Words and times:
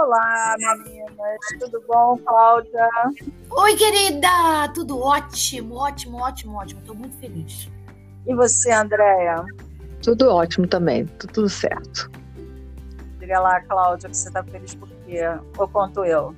Olá, 0.00 0.56
meninas. 0.56 1.38
Tudo 1.58 1.84
bom, 1.86 2.16
Cláudia? 2.24 2.88
Oi, 3.50 3.76
querida. 3.76 4.66
Tudo 4.74 4.98
ótimo, 4.98 5.74
ótimo, 5.74 6.16
ótimo, 6.16 6.56
ótimo. 6.56 6.80
Estou 6.80 6.94
muito 6.94 7.18
feliz. 7.18 7.68
E 8.26 8.34
você, 8.34 8.72
Andréia? 8.72 9.44
Tudo 10.02 10.30
ótimo 10.30 10.66
também. 10.66 11.04
Tudo 11.04 11.50
certo. 11.50 12.10
Diga 13.18 13.40
lá, 13.40 13.60
Cláudia, 13.60 14.08
que 14.08 14.16
você 14.16 14.28
está 14.28 14.42
feliz 14.42 14.74
por 14.74 14.88
quê? 14.88 15.20
Ou 15.58 15.68
conto 15.68 16.02
eu? 16.02 16.34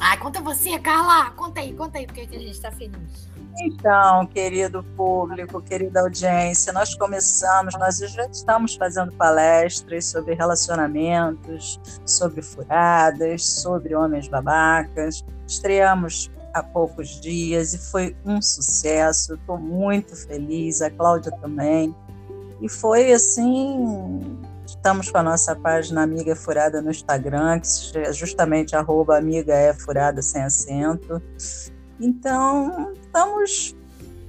Ah, 0.00 0.16
conta 0.16 0.40
você, 0.40 0.76
Carla. 0.80 1.30
Conta 1.36 1.60
aí, 1.60 1.72
conta 1.72 1.98
aí 1.98 2.06
porque 2.06 2.26
que 2.26 2.34
a 2.34 2.40
gente 2.40 2.50
está 2.50 2.72
feliz. 2.72 3.30
Então, 3.60 4.26
querido 4.26 4.82
público, 4.96 5.62
querida 5.62 6.00
audiência, 6.00 6.72
nós 6.72 6.94
começamos, 6.94 7.74
nós 7.74 7.98
já 7.98 8.26
estamos 8.26 8.74
fazendo 8.74 9.12
palestras 9.12 10.06
sobre 10.06 10.34
relacionamentos, 10.34 11.80
sobre 12.04 12.42
furadas, 12.42 13.44
sobre 13.44 13.94
homens 13.94 14.26
babacas. 14.26 15.24
Estreamos 15.46 16.30
há 16.52 16.62
poucos 16.62 17.20
dias 17.20 17.74
e 17.74 17.78
foi 17.78 18.16
um 18.24 18.42
sucesso. 18.42 19.34
Estou 19.34 19.58
muito 19.58 20.16
feliz, 20.16 20.82
a 20.82 20.90
Cláudia 20.90 21.32
também. 21.40 21.94
E 22.60 22.68
foi 22.68 23.12
assim. 23.12 24.20
Estamos 24.66 25.10
com 25.10 25.18
a 25.18 25.22
nossa 25.22 25.54
página 25.54 26.02
Amiga 26.02 26.34
Furada 26.34 26.82
no 26.82 26.90
Instagram, 26.90 27.60
que 27.60 27.98
é 27.98 28.12
justamente 28.12 28.74
arroba 28.74 29.16
amiga 29.16 29.54
é 29.54 29.72
furada 29.72 30.20
sem 30.22 30.42
acento. 30.42 31.22
Então, 32.00 32.92
estamos 32.92 33.74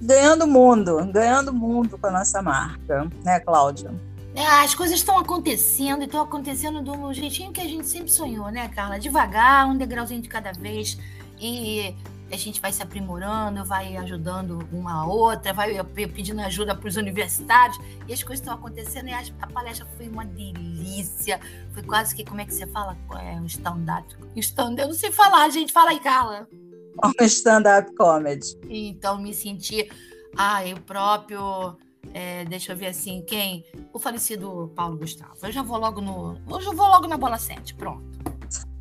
ganhando 0.02 0.46
mundo, 0.48 1.06
ganhando 1.12 1.54
mundo 1.54 1.98
com 1.98 2.08
a 2.08 2.12
nossa 2.12 2.42
marca, 2.42 3.10
né, 3.24 3.40
Cláudia? 3.40 3.94
É, 4.36 4.46
as 4.46 4.76
coisas 4.76 4.98
estão 4.98 5.18
acontecendo 5.18 6.02
e 6.02 6.06
estão 6.06 6.22
acontecendo 6.22 6.82
do 6.82 7.14
jeitinho 7.14 7.54
que 7.54 7.62
a 7.62 7.66
gente 7.66 7.88
sempre 7.88 8.12
sonhou, 8.12 8.50
né, 8.50 8.68
Carla? 8.68 9.00
Devagar, 9.00 9.68
um 9.68 9.78
degrauzinho 9.78 10.22
de 10.22 10.28
cada 10.28 10.52
vez. 10.52 10.98
E 11.40 11.96
a 12.30 12.36
gente 12.36 12.60
vai 12.60 12.74
se 12.74 12.84
aprimorando, 12.84 13.64
vai 13.64 13.96
ajudando 13.96 14.68
uma 14.74 15.04
a 15.04 15.06
outra, 15.06 15.54
vai 15.54 15.82
pedindo 15.86 16.42
ajuda 16.42 16.76
para 16.76 16.88
os 16.88 16.98
universitários. 16.98 17.80
E 18.08 18.14
as 18.14 18.22
coisas 18.24 18.42
estão 18.42 18.54
acontecendo 18.54 19.08
e 19.08 19.14
a, 19.14 19.48
palestra 19.54 19.88
foi 19.96 20.10
uma 20.10 20.26
delícia. 20.26 21.40
Foi 21.74 21.84
quase 21.84 22.14
que, 22.14 22.26
como 22.26 22.42
é 22.42 22.46
que 22.46 22.54
você 22.54 22.68
fala? 22.68 22.98
É 23.22 23.40
um 23.40 23.46
stand-up. 23.46 24.06
Stand, 24.36 24.76
eu 24.80 24.88
não 24.88 24.94
sei 24.94 25.14
falar, 25.14 25.48
gente. 25.50 25.72
Fala 25.72 25.92
aí, 25.92 26.00
Carla 26.02 26.46
um 27.04 27.24
stand-up 27.26 27.94
comedy. 27.96 28.58
Então 28.70 29.22
me 29.22 29.34
senti, 29.34 29.90
ah, 30.38 30.66
eu 30.66 30.78
próprio, 30.78 31.78
é, 32.14 32.46
deixa 32.46 32.74
eu 32.74 32.78
ver 32.78 32.88
assim, 32.88 33.24
quem? 33.26 33.66
O 33.94 34.00
falecido 34.00 34.72
Paulo 34.76 34.98
Gustavo. 34.98 35.36
Eu 35.44 35.52
já 35.52 35.62
vou 35.62 35.78
logo 35.78 36.02
no, 36.02 36.38
hoje 36.48 36.68
eu 36.68 36.74
vou 36.74 36.88
logo 36.88 37.08
na 37.08 37.18
bola 37.18 37.38
7, 37.38 37.76
pronto. 37.76 38.04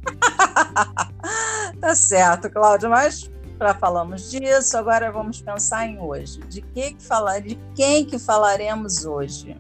tá 1.81 1.95
certo, 1.95 2.51
Cláudia, 2.51 2.89
mas 2.89 3.31
já 3.59 3.75
falamos 3.75 4.31
disso, 4.31 4.77
agora 4.77 5.11
vamos 5.11 5.41
pensar 5.41 5.87
em 5.87 5.99
hoje. 5.99 6.41
De 6.41 6.61
que 6.61 6.93
que 6.95 7.03
falar, 7.03 7.41
de 7.41 7.59
quem 7.75 8.05
que 8.05 8.19
falaremos 8.19 9.05
hoje? 9.05 9.57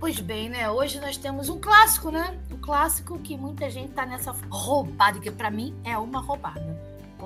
Pois 0.00 0.20
bem, 0.20 0.50
né? 0.50 0.70
Hoje 0.70 1.00
nós 1.00 1.16
temos 1.16 1.48
um 1.48 1.58
clássico, 1.58 2.10
né? 2.10 2.38
Um 2.50 2.58
clássico 2.58 3.18
que 3.18 3.36
muita 3.38 3.70
gente 3.70 3.92
tá 3.92 4.04
nessa 4.04 4.32
roubada, 4.50 5.18
que 5.18 5.30
para 5.30 5.50
mim 5.50 5.74
é 5.82 5.96
uma 5.96 6.20
roubada 6.20 6.73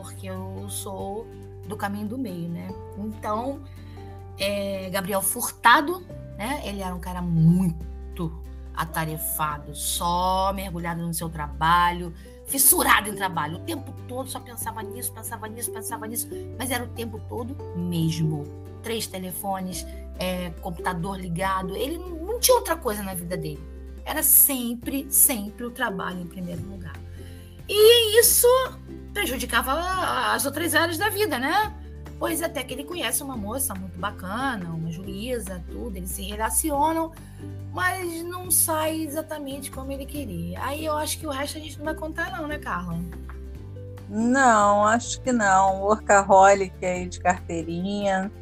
porque 0.09 0.27
eu 0.27 0.67
sou 0.69 1.27
do 1.67 1.77
caminho 1.77 2.09
do 2.09 2.17
meio, 2.17 2.49
né? 2.49 2.69
Então, 2.97 3.61
é, 4.39 4.89
Gabriel 4.91 5.21
Furtado, 5.21 6.01
né? 6.37 6.63
Ele 6.65 6.81
era 6.81 6.95
um 6.95 7.01
cara 7.01 7.21
muito 7.21 8.33
atarefado, 8.75 9.75
só 9.75 10.53
mergulhado 10.55 11.03
no 11.03 11.13
seu 11.13 11.29
trabalho, 11.29 12.15
fissurado 12.47 13.11
em 13.11 13.15
trabalho. 13.15 13.57
O 13.57 13.61
tempo 13.61 13.93
todo 14.07 14.31
só 14.31 14.41
pensava 14.41 14.83
nisso, 14.83 15.13
pensava 15.13 15.47
nisso, 15.47 15.71
pensava 15.71 16.07
nisso, 16.07 16.29
mas 16.59 16.71
era 16.71 16.85
o 16.85 16.89
tempo 16.89 17.21
todo 17.29 17.55
mesmo. 17.77 18.45
Três 18.83 19.07
telefones, 19.07 19.85
é, 20.19 20.51
computador 20.63 21.21
ligado. 21.21 21.77
Ele 21.77 21.99
não, 21.99 22.39
tinha 22.41 22.57
outra 22.57 22.77
coisa 22.77 23.03
na 23.03 23.15
vida 23.15 23.37
dele. 23.37 23.63
Era 24.05 24.23
sempre, 24.23 25.07
sempre 25.11 25.65
o 25.65 25.71
trabalho 25.71 26.21
em 26.21 26.27
primeiro 26.27 26.63
lugar. 26.63 26.97
E 27.69 28.21
isso 28.21 28.47
prejudicava 29.13 29.73
as 30.33 30.47
outras 30.47 30.75
áreas 30.75 30.97
da 30.97 31.09
vida, 31.09 31.39
né? 31.39 31.75
Pois 32.19 32.43
até 32.43 32.65
que 32.65 32.75
ele 32.75 32.85
conhece 32.85 33.23
uma 33.23 33.37
moça 33.37 33.75
muito 33.75 33.99
bacana, 33.99 34.71
uma 34.71 34.91
juíza, 34.91 35.63
tudo, 35.71 35.97
eles 35.97 36.11
se 36.11 36.23
relacionam, 36.23 37.13
mas 37.73 38.25
não 38.25 38.51
sai 38.51 39.03
exatamente 39.03 39.71
como 39.71 39.93
ele 39.93 40.07
queria. 40.07 40.61
Aí 40.63 40.85
eu 40.85 40.97
acho 40.97 41.19
que 41.19 41.27
o 41.27 41.31
resto 41.31 41.59
a 41.59 41.61
gente 41.61 41.79
não 41.79 41.85
vai 41.85 41.95
contar, 41.95 42.37
não, 42.37 42.49
né, 42.49 42.59
Carla? 42.59 42.99
Não, 44.09 44.85
acho 44.87 45.21
que 45.21 45.31
não. 45.31 45.83
Workaholic 45.83 46.85
aí 46.85 47.09
de 47.09 47.21
carteirinha. 47.21 48.33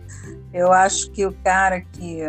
Eu 0.53 0.73
acho 0.73 1.11
que 1.11 1.27
o 1.27 1.33
cara 1.43 1.81
que 1.81 2.21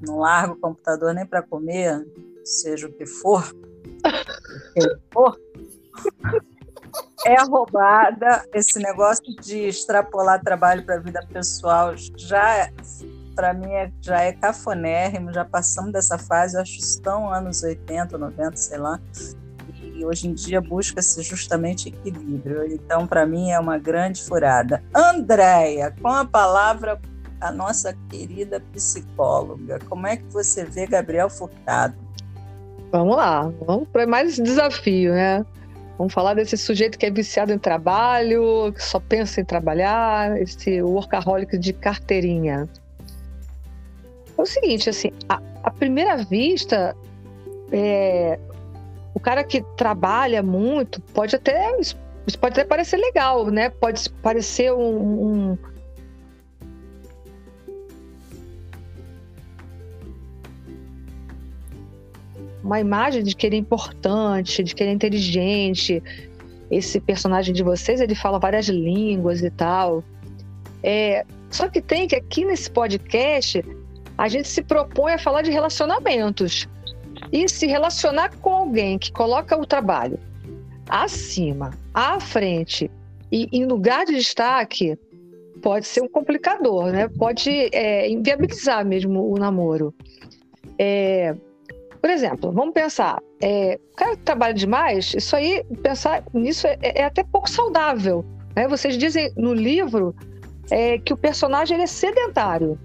não 0.00 0.18
larga 0.18 0.54
o 0.54 0.56
computador 0.56 1.14
nem 1.14 1.26
para 1.26 1.42
comer, 1.42 2.06
seja 2.44 2.86
o 2.86 2.92
que 2.92 3.06
for, 3.06 3.54
o 4.04 4.72
que 4.74 4.98
for, 5.12 5.38
é 7.26 7.42
roubada. 7.42 8.44
Esse 8.54 8.78
negócio 8.78 9.24
de 9.40 9.68
extrapolar 9.68 10.42
trabalho 10.42 10.84
para 10.84 10.96
a 10.96 10.98
vida 10.98 11.20
pessoal 11.32 11.94
já, 12.16 12.70
para 13.34 13.52
mim, 13.52 13.72
é, 13.72 13.90
já 14.00 14.20
é 14.20 14.32
cafonérrimo. 14.32 15.32
Já 15.32 15.44
passamos 15.44 15.92
dessa 15.92 16.18
fase, 16.18 16.56
acho 16.56 16.78
isso 16.78 17.00
tão 17.02 17.32
anos 17.32 17.62
80, 17.62 18.16
90, 18.16 18.56
sei 18.56 18.78
lá. 18.78 19.00
E 19.82 20.04
hoje 20.04 20.28
em 20.28 20.34
dia 20.34 20.60
busca-se 20.60 21.22
justamente 21.22 21.88
equilíbrio. 21.88 22.64
Então, 22.72 23.06
para 23.06 23.26
mim, 23.26 23.50
é 23.50 23.58
uma 23.58 23.78
grande 23.78 24.22
furada. 24.22 24.82
Andréia, 24.94 25.94
com 26.00 26.08
a 26.08 26.24
palavra 26.24 27.00
a 27.40 27.52
nossa 27.52 27.96
querida 28.08 28.60
psicóloga, 28.72 29.78
como 29.88 30.06
é 30.06 30.16
que 30.16 30.24
você 30.24 30.64
vê 30.64 30.86
Gabriel 30.86 31.30
Furtado? 31.30 31.94
Vamos 32.90 33.16
lá, 33.16 33.52
vamos 33.64 33.88
para 33.88 34.06
mais 34.06 34.34
desafio, 34.34 35.12
né? 35.12 35.44
Vamos 35.98 36.14
falar 36.14 36.34
desse 36.34 36.56
sujeito 36.56 36.96
que 36.96 37.04
é 37.04 37.10
viciado 37.10 37.52
em 37.52 37.58
trabalho, 37.58 38.72
que 38.72 38.82
só 38.82 39.00
pensa 39.00 39.40
em 39.40 39.44
trabalhar, 39.44 40.40
esse 40.40 40.80
workaholic 40.80 41.58
de 41.58 41.72
carteirinha. 41.72 42.68
É 44.36 44.40
o 44.40 44.46
seguinte, 44.46 44.88
assim, 44.88 45.10
à, 45.28 45.42
à 45.64 45.70
primeira 45.72 46.16
vista, 46.18 46.96
é, 47.72 48.38
o 49.12 49.18
cara 49.18 49.42
que 49.42 49.60
trabalha 49.76 50.40
muito 50.40 51.00
pode 51.00 51.34
até 51.34 51.78
isso 51.80 51.96
pode 52.36 52.60
até 52.60 52.64
parecer 52.64 52.98
legal, 52.98 53.46
né? 53.46 53.70
Pode 53.70 54.08
parecer 54.22 54.72
um, 54.72 55.52
um 55.52 55.58
uma 62.68 62.78
imagem 62.78 63.22
de 63.22 63.34
que 63.34 63.46
ele 63.46 63.56
é 63.56 63.58
importante, 63.58 64.62
de 64.62 64.74
que 64.74 64.82
ele 64.82 64.90
é 64.90 64.94
inteligente. 64.94 66.02
Esse 66.70 67.00
personagem 67.00 67.54
de 67.54 67.62
vocês, 67.62 67.98
ele 67.98 68.14
fala 68.14 68.38
várias 68.38 68.66
línguas 68.66 69.42
e 69.42 69.50
tal. 69.50 70.04
É, 70.82 71.24
só 71.50 71.66
que 71.66 71.80
tem 71.80 72.06
que 72.06 72.14
aqui 72.14 72.44
nesse 72.44 72.70
podcast 72.70 73.64
a 74.18 74.28
gente 74.28 74.48
se 74.48 74.62
propõe 74.62 75.12
a 75.12 75.18
falar 75.18 75.42
de 75.42 75.50
relacionamentos 75.50 76.68
e 77.32 77.48
se 77.48 77.66
relacionar 77.66 78.36
com 78.36 78.50
alguém 78.50 78.98
que 78.98 79.10
coloca 79.12 79.56
o 79.56 79.64
trabalho 79.64 80.18
acima, 80.88 81.70
à 81.94 82.20
frente 82.20 82.90
e 83.32 83.48
em 83.50 83.64
lugar 83.64 84.04
de 84.04 84.14
destaque 84.14 84.98
pode 85.62 85.86
ser 85.86 86.02
um 86.02 86.08
complicador, 86.08 86.92
né? 86.92 87.08
Pode 87.08 87.50
é, 87.72 88.08
inviabilizar 88.10 88.84
mesmo 88.84 89.32
o 89.32 89.38
namoro. 89.38 89.94
É, 90.78 91.34
por 92.00 92.10
exemplo, 92.10 92.52
vamos 92.52 92.72
pensar, 92.74 93.18
é, 93.40 93.78
o 93.92 93.96
cara 93.96 94.16
que 94.16 94.22
trabalha 94.22 94.54
demais, 94.54 95.14
isso 95.14 95.34
aí, 95.34 95.64
pensar 95.82 96.22
nisso 96.32 96.66
é, 96.66 96.78
é 96.80 97.04
até 97.04 97.22
pouco 97.22 97.48
saudável. 97.48 98.24
Né? 98.54 98.66
Vocês 98.68 98.96
dizem 98.96 99.32
no 99.36 99.52
livro 99.52 100.14
é, 100.70 100.98
que 100.98 101.12
o 101.12 101.16
personagem 101.16 101.80
é 101.80 101.86
sedentário, 101.86 102.78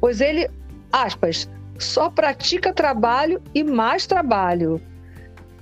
pois 0.00 0.20
ele, 0.20 0.48
aspas, 0.92 1.48
só 1.78 2.10
pratica 2.10 2.72
trabalho 2.72 3.42
e 3.54 3.62
mais 3.64 4.06
trabalho. 4.06 4.80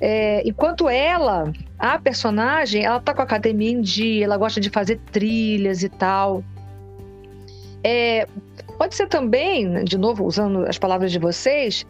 É, 0.00 0.42
enquanto 0.46 0.88
ela, 0.88 1.52
a 1.78 1.98
personagem, 1.98 2.84
ela 2.84 3.00
tá 3.00 3.12
com 3.12 3.20
a 3.20 3.24
academia 3.24 3.70
em 3.70 3.80
dia, 3.80 4.24
ela 4.24 4.36
gosta 4.36 4.60
de 4.60 4.70
fazer 4.70 4.98
trilhas 5.12 5.82
e 5.82 5.88
tal. 5.88 6.42
É, 7.84 8.26
pode 8.78 8.94
ser 8.94 9.08
também, 9.08 9.84
de 9.84 9.98
novo, 9.98 10.24
usando 10.24 10.66
as 10.66 10.78
palavras 10.78 11.12
de 11.12 11.18
vocês, 11.18 11.86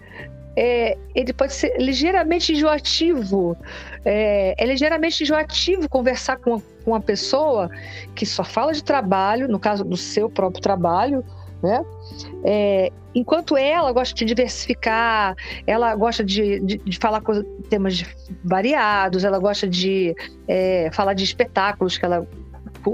é, 0.56 0.96
ele 1.14 1.32
pode 1.32 1.52
ser 1.52 1.76
ligeiramente 1.78 2.52
enjoativo. 2.52 3.56
É, 4.04 4.54
é 4.58 4.66
ligeiramente 4.66 5.22
enjoativo 5.22 5.88
conversar 5.88 6.36
com 6.38 6.50
uma, 6.50 6.62
com 6.84 6.90
uma 6.92 7.00
pessoa 7.00 7.70
que 8.14 8.26
só 8.26 8.44
fala 8.44 8.72
de 8.72 8.82
trabalho, 8.82 9.48
no 9.48 9.58
caso 9.58 9.84
do 9.84 9.96
seu 9.96 10.28
próprio 10.28 10.60
trabalho, 10.60 11.24
né? 11.62 11.84
É, 12.44 12.90
enquanto 13.14 13.56
ela 13.56 13.92
gosta 13.92 14.14
de 14.14 14.24
diversificar, 14.24 15.36
ela 15.66 15.94
gosta 15.94 16.24
de, 16.24 16.60
de, 16.60 16.78
de 16.78 16.98
falar 16.98 17.20
coisa, 17.20 17.44
temas 17.68 18.04
variados, 18.42 19.24
ela 19.24 19.38
gosta 19.38 19.68
de 19.68 20.14
é, 20.48 20.90
falar 20.92 21.14
de 21.14 21.24
espetáculos 21.24 21.98
que 21.98 22.04
ela 22.04 22.26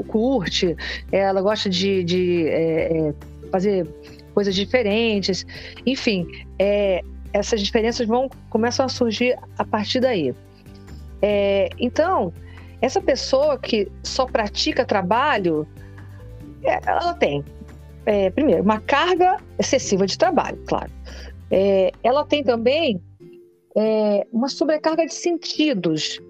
curte, 0.08 0.76
ela 1.12 1.40
gosta 1.40 1.70
de, 1.70 2.02
de 2.02 2.48
é, 2.48 3.08
é 3.08 3.14
fazer 3.52 3.86
coisas 4.34 4.54
diferentes, 4.54 5.46
enfim, 5.86 6.26
é, 6.58 7.02
essas 7.36 7.60
diferenças 7.60 8.06
vão 8.06 8.28
começam 8.50 8.86
a 8.86 8.88
surgir 8.88 9.38
a 9.58 9.64
partir 9.64 10.00
daí. 10.00 10.34
É, 11.20 11.68
então, 11.78 12.32
essa 12.80 13.00
pessoa 13.00 13.58
que 13.58 13.90
só 14.02 14.26
pratica 14.26 14.84
trabalho, 14.84 15.66
ela 16.62 17.14
tem 17.14 17.44
é, 18.06 18.30
primeiro, 18.30 18.62
uma 18.62 18.80
carga 18.80 19.36
excessiva 19.58 20.06
de 20.06 20.16
trabalho, 20.16 20.58
claro. 20.66 20.90
É, 21.50 21.92
ela 22.02 22.24
tem 22.24 22.42
também 22.42 23.02
é, 23.76 24.26
uma 24.32 24.48
sobrecarga 24.48 25.04
de 25.04 25.14
sentidos. 25.14 26.20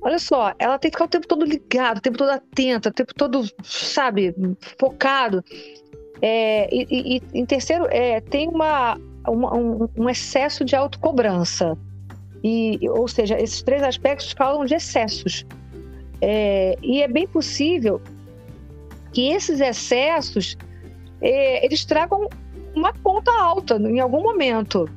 Olha 0.00 0.18
só, 0.18 0.52
ela 0.58 0.78
tem 0.78 0.90
que 0.90 0.96
ficar 0.96 1.04
o 1.04 1.08
tempo 1.08 1.28
todo 1.28 1.44
ligada, 1.44 1.98
o 1.98 2.02
tempo 2.02 2.18
todo 2.18 2.30
atenta, 2.30 2.88
o 2.88 2.92
tempo 2.92 3.14
todo, 3.14 3.48
sabe, 3.62 4.34
focado. 4.78 5.44
É, 6.20 6.68
e, 6.74 6.86
e, 6.90 7.22
em 7.32 7.46
terceiro, 7.46 7.86
é, 7.88 8.20
tem 8.20 8.48
uma 8.48 8.98
um, 9.28 9.88
um, 9.96 10.08
excesso 10.08 10.64
de 10.64 10.74
autocobrança. 10.74 11.76
E, 12.42 12.78
ou 12.88 13.06
seja, 13.06 13.40
esses 13.40 13.62
três 13.62 13.82
aspectos 13.82 14.32
falam 14.32 14.64
de 14.64 14.74
excessos. 14.74 15.46
É, 16.20 16.76
e 16.82 17.02
é 17.02 17.08
bem 17.08 17.26
possível 17.26 18.00
que 19.12 19.30
esses 19.30 19.60
excessos 19.60 20.56
é, 21.20 21.64
eles 21.64 21.84
tragam 21.84 22.28
uma 22.74 22.92
conta 22.92 23.30
alta 23.30 23.76
em 23.76 24.00
algum 24.00 24.22
momento. 24.22 24.88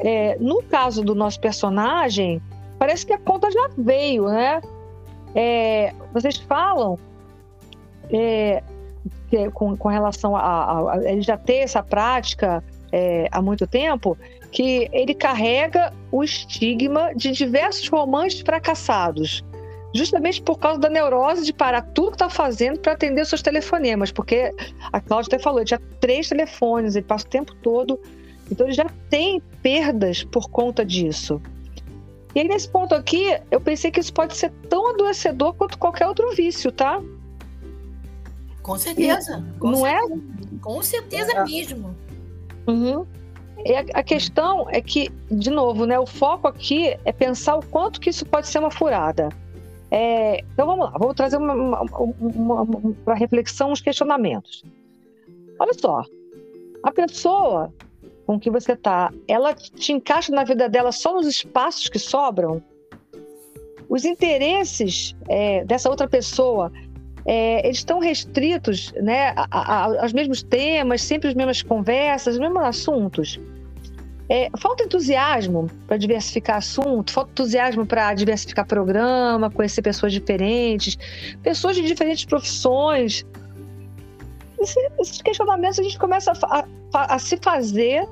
É, 0.00 0.36
no 0.38 0.62
caso 0.62 1.02
do 1.02 1.14
nosso 1.14 1.40
personagem, 1.40 2.42
parece 2.78 3.06
que 3.06 3.12
a 3.12 3.18
conta 3.18 3.50
já 3.50 3.70
veio, 3.78 4.28
né? 4.28 4.60
É, 5.34 5.92
vocês 6.12 6.36
falam 6.36 6.98
é, 8.10 8.62
que, 9.28 9.50
com, 9.50 9.76
com, 9.76 9.88
relação 9.88 10.36
a, 10.36 10.92
a, 10.92 11.10
ele 11.10 11.22
já 11.22 11.36
ter 11.36 11.58
essa 11.58 11.82
prática 11.82 12.62
é, 12.92 13.28
há 13.30 13.42
muito 13.42 13.66
tempo, 13.66 14.16
que 14.52 14.88
ele 14.92 15.14
carrega 15.14 15.92
o 16.10 16.22
estigma 16.22 17.14
de 17.14 17.30
diversos 17.32 17.88
romances 17.88 18.40
fracassados 18.40 19.44
justamente 19.96 20.42
por 20.42 20.58
causa 20.58 20.78
da 20.78 20.88
neurose 20.88 21.44
de 21.44 21.52
parar 21.52 21.80
tudo 21.80 22.08
que 22.08 22.16
está 22.16 22.28
fazendo 22.28 22.78
para 22.78 22.92
atender 22.92 23.24
seus 23.24 23.42
telefonemas, 23.42 24.12
porque 24.12 24.52
a 24.92 25.00
Cláudia 25.00 25.28
até 25.28 25.38
falou, 25.38 25.60
ele 25.60 25.66
tinha 25.66 25.80
três 26.00 26.28
telefones, 26.28 26.94
ele 26.94 27.06
passa 27.06 27.26
o 27.26 27.30
tempo 27.30 27.54
todo, 27.56 27.98
então 28.50 28.66
ele 28.66 28.74
já 28.74 28.86
tem 29.08 29.40
perdas 29.62 30.22
por 30.24 30.50
conta 30.50 30.84
disso. 30.84 31.40
E 32.34 32.40
aí, 32.40 32.48
nesse 32.48 32.68
ponto 32.68 32.94
aqui, 32.94 33.24
eu 33.50 33.58
pensei 33.58 33.90
que 33.90 33.98
isso 33.98 34.12
pode 34.12 34.36
ser 34.36 34.50
tão 34.68 34.90
adoecedor 34.90 35.54
quanto 35.54 35.78
qualquer 35.78 36.06
outro 36.06 36.34
vício, 36.34 36.70
tá? 36.70 37.02
Com 38.62 38.76
certeza. 38.76 39.42
E, 39.56 39.58
com 39.58 39.70
não 39.70 39.80
certeza. 39.80 40.14
é? 40.14 40.58
Com 40.60 40.82
certeza 40.82 41.32
é. 41.32 41.44
mesmo. 41.44 41.95
Uhum. 42.66 43.06
E 43.64 43.74
a, 43.74 43.84
a, 43.94 44.02
questão 44.02 44.66
é 44.70 44.80
que, 44.80 45.10
de 45.30 45.50
novo, 45.50 45.86
né, 45.86 45.98
o 45.98 46.06
foco 46.06 46.46
aqui 46.46 46.96
é 47.04 47.12
pensar 47.12 47.56
o 47.56 47.66
quanto 47.66 48.00
que 48.00 48.10
isso 48.10 48.24
pode 48.26 48.46
ser 48.46 48.58
uma 48.58 48.70
furada. 48.70 49.28
É, 49.90 50.40
então 50.52 50.66
vamos 50.66 50.86
lá, 50.86 50.98
vou 50.98 51.14
trazer 51.14 51.38
para 53.04 53.14
reflexão 53.14 53.70
uns 53.70 53.80
questionamentos. 53.80 54.64
Olha 55.58 55.72
só, 55.74 56.04
a 56.82 56.92
pessoa 56.92 57.72
com 58.26 58.38
que 58.38 58.50
você 58.50 58.72
está, 58.72 59.12
ela 59.28 59.54
te 59.54 59.92
encaixa 59.92 60.32
na 60.32 60.42
vida 60.42 60.68
dela 60.68 60.90
só 60.90 61.14
nos 61.14 61.26
espaços 61.26 61.88
que 61.88 61.98
sobram? 61.98 62.60
Os 63.88 64.04
interesses 64.04 65.14
é, 65.28 65.64
dessa 65.64 65.88
outra 65.88 66.08
pessoa, 66.08 66.72
é, 67.26 67.66
eles 67.66 67.78
estão 67.78 67.98
restritos 67.98 68.92
né, 69.02 69.34
a, 69.36 69.46
a, 69.50 69.84
aos 70.02 70.12
mesmos 70.12 70.42
temas, 70.44 71.02
sempre 71.02 71.28
as 71.28 71.34
mesmas 71.34 71.60
conversas, 71.60 72.34
os 72.34 72.40
mesmos 72.40 72.62
assuntos? 72.62 73.40
É, 74.28 74.48
falta 74.58 74.84
entusiasmo 74.84 75.68
para 75.86 75.96
diversificar 75.96 76.56
assunto, 76.58 77.12
falta 77.12 77.30
entusiasmo 77.32 77.84
para 77.84 78.14
diversificar 78.14 78.64
programa, 78.66 79.50
conhecer 79.50 79.82
pessoas 79.82 80.12
diferentes, 80.12 80.96
pessoas 81.42 81.74
de 81.76 81.82
diferentes 81.82 82.24
profissões. 82.24 83.24
Esse, 84.60 84.78
esses 84.98 85.20
questionamentos 85.20 85.78
a 85.80 85.82
gente 85.82 85.98
começa 85.98 86.32
a, 86.44 86.64
a, 86.94 87.14
a 87.16 87.18
se 87.18 87.36
fazer 87.36 88.06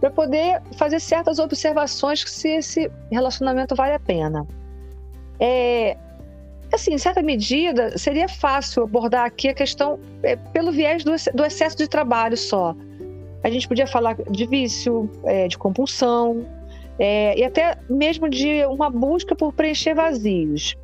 para 0.00 0.10
poder 0.10 0.60
fazer 0.76 1.00
certas 1.00 1.38
observações 1.38 2.22
se 2.22 2.48
esse 2.48 2.90
relacionamento 3.10 3.74
vale 3.74 3.94
a 3.94 4.00
pena. 4.00 4.46
É, 5.38 5.96
assim, 6.74 6.94
em 6.94 6.98
certa 6.98 7.22
medida, 7.22 7.96
seria 7.98 8.28
fácil 8.28 8.84
abordar 8.84 9.26
aqui 9.26 9.48
a 9.48 9.54
questão 9.54 9.98
é, 10.22 10.36
pelo 10.36 10.72
viés 10.72 11.04
do, 11.04 11.12
do 11.34 11.44
excesso 11.44 11.76
de 11.76 11.88
trabalho 11.88 12.36
só 12.36 12.74
a 13.42 13.50
gente 13.50 13.66
podia 13.66 13.86
falar 13.86 14.16
de 14.30 14.46
vício, 14.46 15.10
é, 15.24 15.48
de 15.48 15.58
compulsão, 15.58 16.46
é, 16.98 17.38
e 17.38 17.44
até 17.44 17.76
mesmo 17.88 18.28
de 18.28 18.64
uma 18.66 18.88
busca 18.88 19.34
por 19.34 19.52
preencher 19.52 19.94
vazios. 19.94 20.76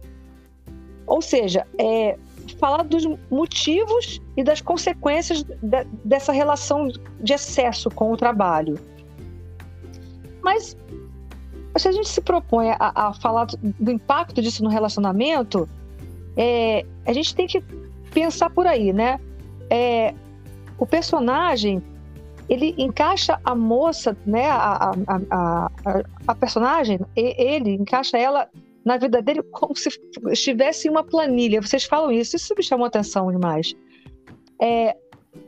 Ou 1.06 1.23
seja, 1.23 1.67
é, 1.79 2.19
falar 2.58 2.82
dos 2.82 3.06
motivos 3.31 4.20
e 4.37 4.43
das 4.43 4.61
consequências 4.61 5.43
de, 5.43 5.84
dessa 6.05 6.32
relação 6.32 6.88
de 7.20 7.32
excesso 7.32 7.88
com 7.91 8.12
o 8.12 8.17
trabalho. 8.17 8.79
Mas 10.43 10.76
se 11.78 11.88
a 11.88 11.92
gente 11.92 12.08
se 12.08 12.20
propõe 12.20 12.70
a, 12.70 13.08
a 13.08 13.12
falar 13.14 13.46
do 13.46 13.90
impacto 13.90 14.40
disso 14.40 14.62
no 14.62 14.70
relacionamento, 14.70 15.69
é, 16.36 16.84
a 17.06 17.12
gente 17.12 17.34
tem 17.34 17.46
que 17.46 17.62
pensar 18.12 18.50
por 18.50 18.66
aí, 18.66 18.92
né? 18.92 19.20
É, 19.70 20.14
o 20.78 20.86
personagem 20.86 21.82
ele 22.48 22.75
encaixa 22.78 23.38
a 23.44 23.54
moça, 23.54 24.16
né, 24.25 24.48
a, 24.48 24.90
a, 25.06 25.20
a, 25.30 25.70
a, 26.26 26.34
personagem, 26.34 26.98
ele 27.14 27.75
encaixa 27.75 28.16
ela 28.16 28.48
na 28.84 28.96
vida 28.96 29.20
dele 29.20 29.42
como 29.52 29.76
se 29.76 29.90
estivesse 30.31 30.88
em 30.88 30.90
uma 30.90 31.04
planilha. 31.04 31.60
Vocês 31.60 31.84
falam 31.84 32.10
isso, 32.10 32.36
isso 32.36 32.54
me 32.56 32.62
chamou 32.62 32.86
atenção 32.86 33.31
demais. 33.31 33.74
É, 34.60 34.96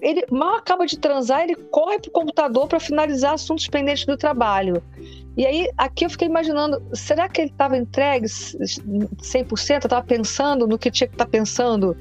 ele 0.01 0.25
mal 0.31 0.57
acaba 0.57 0.87
de 0.87 0.99
transar, 0.99 1.43
ele 1.43 1.55
corre 1.55 1.99
para 1.99 2.09
o 2.09 2.13
computador 2.13 2.67
para 2.67 2.81
finalizar 2.81 3.35
assuntos 3.35 3.67
pendentes 3.69 4.07
do 4.07 4.17
trabalho. 4.17 4.83
E 5.37 5.47
aí, 5.47 5.71
aqui 5.77 6.05
eu 6.05 6.11
fiquei 6.11 6.29
imaginando, 6.29 6.83
será 6.93 7.29
que 7.29 7.41
ele 7.41 7.51
estava 7.51 7.77
entregue 7.77 8.27
100%? 8.27 9.85
Estava 9.85 10.05
pensando 10.05 10.67
no 10.67 10.79
que 10.79 10.91
tinha 10.91 11.09
que 11.09 11.15
estar 11.15 11.25
tá 11.25 11.31
pensando 11.31 11.97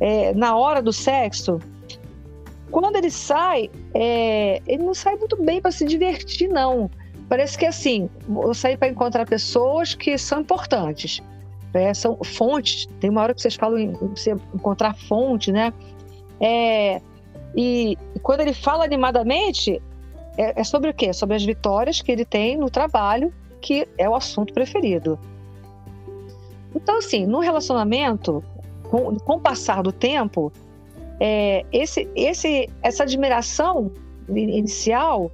é, 0.00 0.32
na 0.34 0.56
hora 0.56 0.80
do 0.80 0.92
sexo? 0.92 1.58
Quando 2.70 2.96
ele 2.96 3.10
sai, 3.10 3.68
é, 3.94 4.62
ele 4.66 4.84
não 4.84 4.94
sai 4.94 5.16
muito 5.16 5.36
bem 5.42 5.60
para 5.60 5.72
se 5.72 5.84
divertir, 5.84 6.48
não. 6.48 6.90
Parece 7.28 7.58
que 7.58 7.66
assim, 7.66 8.08
eu 8.28 8.54
saí 8.54 8.76
para 8.76 8.88
encontrar 8.88 9.26
pessoas 9.26 9.94
que 9.94 10.16
são 10.16 10.40
importantes. 10.40 11.20
Né? 11.74 11.92
São 11.94 12.16
fontes. 12.24 12.86
Tem 13.00 13.10
uma 13.10 13.22
hora 13.22 13.34
que 13.34 13.40
vocês 13.40 13.54
falam 13.54 13.78
em 13.78 13.92
você 13.92 14.32
encontrar 14.54 14.94
fonte, 14.96 15.52
né? 15.52 15.72
É, 16.40 17.00
e, 17.54 17.96
e 18.14 18.18
quando 18.20 18.40
ele 18.40 18.52
fala 18.52 18.84
animadamente, 18.84 19.80
é, 20.36 20.60
é 20.60 20.64
sobre 20.64 20.90
o 20.90 20.94
quê? 20.94 21.12
Sobre 21.12 21.36
as 21.36 21.44
vitórias 21.44 22.00
que 22.00 22.10
ele 22.10 22.24
tem 22.24 22.56
no 22.56 22.70
trabalho, 22.70 23.32
que 23.60 23.86
é 23.98 24.08
o 24.08 24.14
assunto 24.14 24.52
preferido. 24.52 25.18
Então, 26.74 26.98
assim, 26.98 27.26
no 27.26 27.40
relacionamento, 27.40 28.42
com, 28.84 29.16
com 29.16 29.34
o 29.34 29.40
passar 29.40 29.82
do 29.82 29.92
tempo, 29.92 30.52
é, 31.18 31.64
esse, 31.72 32.08
esse, 32.14 32.68
essa 32.82 33.02
admiração 33.02 33.90
inicial, 34.28 35.30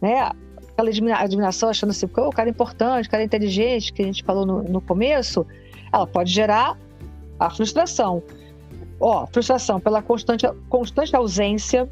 né, 0.00 0.30
aquela 0.68 0.90
admiração 1.20 1.68
achando 1.68 1.90
assim, 1.90 2.06
o 2.06 2.30
cara 2.30 2.48
é 2.48 2.50
importante, 2.50 3.06
o 3.06 3.10
cara 3.10 3.22
é 3.22 3.26
inteligente, 3.26 3.92
que 3.92 4.02
a 4.02 4.04
gente 4.04 4.24
falou 4.24 4.44
no, 4.44 4.62
no 4.64 4.80
começo, 4.80 5.46
ela 5.92 6.06
pode 6.06 6.32
gerar 6.32 6.76
a 7.38 7.48
frustração. 7.48 8.22
Ó, 9.04 9.26
frustração 9.26 9.80
pela 9.80 10.00
constante, 10.00 10.46
constante 10.68 11.16
ausência, 11.16 11.90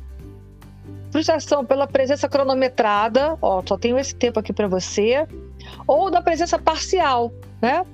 frustração 1.10 1.64
pela 1.64 1.84
presença 1.84 2.28
cronometrada, 2.28 3.36
ó, 3.42 3.60
só 3.66 3.76
tenho 3.76 3.98
esse 3.98 4.14
tempo 4.14 4.38
aqui 4.38 4.52
para 4.52 4.68
você, 4.68 5.26
ou 5.88 6.08
da 6.08 6.22
presença 6.22 6.56
parcial, 6.56 7.32
né? 7.60 7.84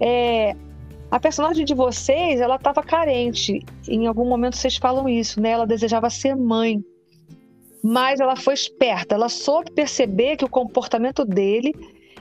É, 0.00 0.56
a 1.10 1.20
personagem 1.20 1.66
de 1.66 1.74
vocês, 1.74 2.40
ela 2.40 2.56
estava 2.56 2.82
carente. 2.82 3.62
Em 3.86 4.06
algum 4.06 4.24
momento 4.26 4.56
vocês 4.56 4.78
falam 4.78 5.06
isso, 5.06 5.38
né? 5.38 5.50
Ela 5.50 5.66
desejava 5.66 6.08
ser 6.08 6.34
mãe. 6.34 6.82
Mas 7.82 8.20
ela 8.20 8.36
foi 8.36 8.54
esperta, 8.54 9.14
ela 9.14 9.28
soube 9.28 9.70
perceber 9.70 10.38
que 10.38 10.44
o 10.46 10.48
comportamento 10.48 11.26
dele 11.26 11.74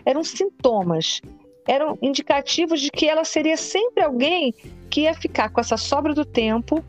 eram 0.05 0.21
sintomas, 0.21 1.21
eram 1.65 1.97
indicativos 2.01 2.81
de 2.81 2.91
que 2.91 3.07
ela 3.07 3.23
seria 3.23 3.55
sempre 3.55 4.03
alguém 4.03 4.53
que 4.93 5.01
ia 5.01 5.15
ficar 5.15 5.49
com 5.49 5.59
essa 5.59 5.75
sobra 5.75 6.13
do 6.13 6.23
tempo 6.23 6.85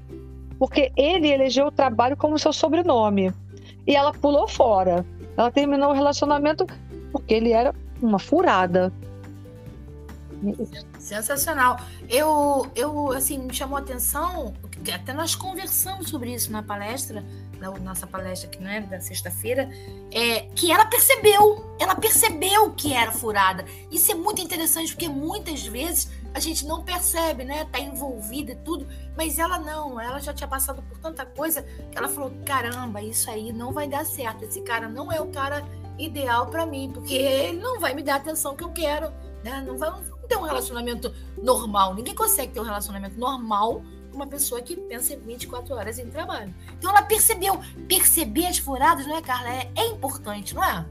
porque 0.59 0.93
ele 0.95 1.27
elegeu 1.33 1.69
o 1.69 1.71
trabalho 1.71 2.15
como 2.15 2.39
seu 2.39 2.53
sobrenome. 2.53 3.33
E 3.87 3.97
ela 3.97 4.13
pulou 4.13 4.47
fora. 4.47 5.07
Ela 5.39 5.51
terminou 5.51 5.89
o 5.89 5.95
relacionamento 5.95 6.67
porque 7.11 7.33
ele 7.33 7.53
era 7.53 7.75
uma 8.03 8.19
furada. 8.19 8.93
Sensacional. 10.99 11.79
Eu, 12.09 12.71
eu, 12.75 13.13
assim, 13.13 13.39
me 13.39 13.55
chamou 13.55 13.77
a 13.77 13.81
atenção, 13.81 14.55
até 14.93 15.13
nós 15.13 15.35
conversamos 15.35 16.09
sobre 16.09 16.33
isso 16.35 16.51
na 16.51 16.63
palestra, 16.63 17.25
na 17.59 17.71
nossa 17.71 18.07
palestra 18.07 18.49
aqui, 18.49 18.63
né, 18.63 18.81
da 18.83 19.01
sexta-feira, 19.01 19.71
é, 20.11 20.41
que 20.55 20.71
ela 20.71 20.85
percebeu, 20.87 21.77
ela 21.79 21.95
percebeu 21.95 22.73
que 22.73 22.93
era 22.93 23.13
furada. 23.13 23.65
Isso 23.91 24.13
é 24.13 24.15
muito 24.15 24.41
interessante, 24.41 24.93
porque 24.93 25.09
muitas 25.09 25.65
vezes 25.67 26.11
a 26.35 26.41
gente 26.41 26.67
não 26.67 26.83
percebe, 26.83 27.45
né, 27.45 27.65
tá 27.71 27.79
envolvida 27.79 28.53
e 28.53 28.57
tudo, 28.57 28.87
mas 29.17 29.39
ela 29.39 29.59
não, 29.59 30.01
ela 30.01 30.19
já 30.19 30.35
tinha 30.35 30.49
passado 30.49 30.83
por 30.83 30.99
tanta 30.99 31.25
coisa, 31.25 31.63
que 31.63 31.97
ela 31.97 32.09
falou, 32.09 32.33
caramba, 32.45 33.01
isso 33.01 33.31
aí 33.31 33.53
não 33.53 33.73
vai 33.73 33.89
dar 33.89 34.05
certo, 34.05 34.45
esse 34.45 34.61
cara 34.63 34.89
não 34.89 35.13
é 35.13 35.21
o 35.21 35.29
cara 35.29 35.65
ideal 35.97 36.49
para 36.49 36.67
mim, 36.67 36.91
porque 36.93 37.15
ele 37.15 37.61
não 37.61 37.79
vai 37.79 37.95
me 37.95 38.03
dar 38.03 38.15
a 38.15 38.17
atenção 38.17 38.57
que 38.57 38.65
eu 38.65 38.71
quero, 38.71 39.13
né, 39.45 39.63
não 39.65 39.79
vai 39.79 39.91
ter 40.35 40.37
um 40.37 40.43
relacionamento 40.43 41.14
normal, 41.41 41.95
ninguém 41.95 42.14
consegue 42.14 42.53
ter 42.53 42.61
um 42.61 42.64
relacionamento 42.64 43.19
normal 43.19 43.83
uma 44.12 44.26
pessoa 44.29 44.62
que 44.62 44.76
pensa 44.76 45.17
24 45.17 45.75
horas 45.75 45.99
em 45.99 46.09
trabalho. 46.09 46.55
Então 46.79 46.91
ela 46.91 47.03
percebeu. 47.03 47.61
Perceber 47.88 48.47
as 48.47 48.59
furadas, 48.59 49.07
não 49.09 49.17
é, 49.17 49.21
Carla? 49.21 49.49
É, 49.49 49.71
é 49.75 49.87
importante, 49.88 50.55
não 50.55 50.62
é? 50.62 50.87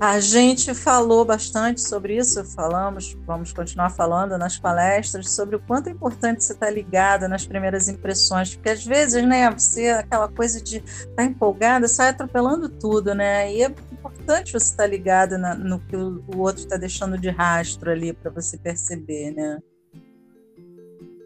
A 0.00 0.18
gente 0.18 0.72
falou 0.72 1.26
bastante 1.26 1.78
sobre 1.82 2.16
isso, 2.16 2.42
falamos, 2.42 3.12
vamos 3.26 3.52
continuar 3.52 3.90
falando 3.90 4.38
nas 4.38 4.58
palestras 4.58 5.30
sobre 5.30 5.56
o 5.56 5.60
quanto 5.60 5.90
é 5.90 5.92
importante 5.92 6.42
você 6.42 6.54
estar 6.54 6.66
tá 6.66 6.72
ligada 6.72 7.28
nas 7.28 7.44
primeiras 7.44 7.86
impressões, 7.86 8.54
porque 8.54 8.70
às 8.70 8.82
vezes, 8.82 9.22
né, 9.22 9.50
você 9.50 9.90
aquela 9.90 10.26
coisa 10.26 10.58
de 10.58 10.78
estar 10.78 11.16
tá 11.16 11.24
empolgada, 11.24 11.86
sai 11.86 12.08
atropelando 12.08 12.66
tudo, 12.66 13.14
né? 13.14 13.52
E 13.52 13.62
é 13.62 13.66
importante 13.92 14.52
você 14.52 14.70
estar 14.70 14.84
tá 14.84 14.86
ligada 14.86 15.36
no 15.36 15.78
que 15.80 15.94
o, 15.94 16.24
o 16.34 16.38
outro 16.38 16.62
está 16.62 16.78
deixando 16.78 17.18
de 17.18 17.28
rastro 17.28 17.90
ali 17.90 18.14
para 18.14 18.30
você 18.30 18.56
perceber, 18.56 19.32
né? 19.32 19.58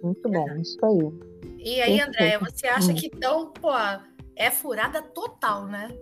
Muito 0.02 0.28
bom, 0.28 0.48
isso 0.56 0.84
aí. 0.84 1.12
E 1.58 1.80
aí, 1.80 2.00
André, 2.00 2.38
você 2.40 2.66
acha 2.66 2.92
que 2.92 3.06
então, 3.06 3.52
pô, 3.52 3.70
é 4.34 4.50
furada 4.50 5.00
total, 5.00 5.68
né? 5.68 5.96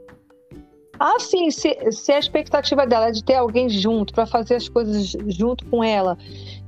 Ah, 1.04 1.18
sim, 1.18 1.50
se, 1.50 1.76
se 1.90 2.12
a 2.12 2.18
expectativa 2.20 2.86
dela 2.86 3.08
é 3.08 3.10
de 3.10 3.24
ter 3.24 3.34
alguém 3.34 3.68
junto, 3.68 4.14
para 4.14 4.24
fazer 4.24 4.54
as 4.54 4.68
coisas 4.68 5.16
junto 5.26 5.66
com 5.66 5.82
ela, 5.82 6.16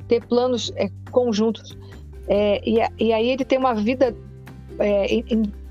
ter 0.09 0.27
planos 0.27 0.73
é, 0.75 0.91
conjuntos, 1.13 1.79
é, 2.27 2.61
e, 2.69 2.81
e, 2.99 3.13
aí 3.13 3.31
ele 3.31 3.45
tem 3.45 3.57
uma 3.57 3.75
vida 3.75 4.13
é, 4.81 5.07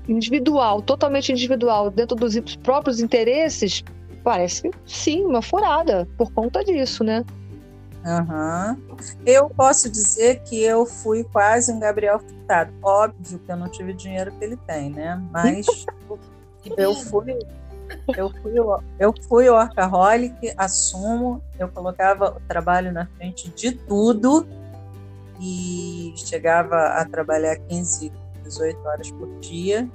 individual, 0.08 0.80
totalmente 0.80 1.30
individual, 1.30 1.90
dentro 1.90 2.16
dos 2.16 2.38
próprios 2.62 3.00
interesses, 3.00 3.84
parece 4.22 4.70
sim, 4.86 5.26
uma 5.26 5.42
furada, 5.42 6.08
por 6.16 6.32
conta 6.32 6.64
disso, 6.64 7.04
né? 7.04 7.22
Uhum. 8.02 8.96
Eu 9.26 9.50
posso 9.50 9.90
dizer 9.90 10.40
que 10.44 10.62
eu 10.62 10.86
fui 10.86 11.22
quase 11.24 11.70
um 11.70 11.78
Gabriel 11.78 12.18
Furtado. 12.18 12.72
Óbvio 12.82 13.38
que 13.40 13.52
eu 13.52 13.56
não 13.58 13.68
tive 13.68 13.92
o 13.92 13.94
dinheiro 13.94 14.32
que 14.32 14.42
ele 14.42 14.56
tem, 14.56 14.88
né? 14.88 15.22
Mas 15.30 15.66
eu 16.78 16.94
fui, 16.94 17.38
eu 18.16 18.30
fui, 18.30 18.52
eu 18.98 19.14
fui 19.28 19.50
workaholic, 19.50 20.52
assumo. 20.56 21.42
Eu 21.58 21.68
colocava 21.68 22.36
o 22.36 22.40
trabalho 22.48 22.92
na 22.92 23.06
frente 23.06 23.50
de 23.50 23.72
tudo 23.72 24.46
e 25.40 26.12
chegava 26.16 26.76
a 26.76 27.04
trabalhar 27.04 27.56
15, 27.56 28.12
18 28.42 28.78
horas 28.86 29.10
por 29.10 29.28
dia. 29.40 29.88